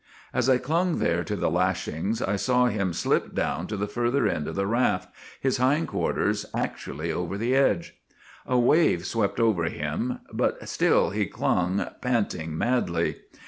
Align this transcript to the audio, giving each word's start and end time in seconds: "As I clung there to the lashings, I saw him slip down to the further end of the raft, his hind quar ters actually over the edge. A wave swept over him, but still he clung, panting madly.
"As 0.33 0.49
I 0.49 0.57
clung 0.57 0.97
there 0.97 1.23
to 1.23 1.35
the 1.35 1.51
lashings, 1.51 2.23
I 2.23 2.35
saw 2.35 2.65
him 2.65 2.91
slip 2.91 3.35
down 3.35 3.67
to 3.67 3.77
the 3.77 3.85
further 3.85 4.25
end 4.27 4.47
of 4.47 4.55
the 4.55 4.65
raft, 4.65 5.13
his 5.39 5.57
hind 5.57 5.89
quar 5.89 6.13
ters 6.13 6.43
actually 6.55 7.11
over 7.11 7.37
the 7.37 7.55
edge. 7.55 7.99
A 8.47 8.57
wave 8.57 9.05
swept 9.05 9.39
over 9.39 9.65
him, 9.65 10.17
but 10.33 10.67
still 10.67 11.11
he 11.11 11.27
clung, 11.27 11.85
panting 12.01 12.57
madly. 12.57 13.17